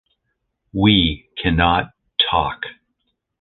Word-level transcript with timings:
We 0.73 1.27
cannot 1.37 1.91
talk. 2.31 2.63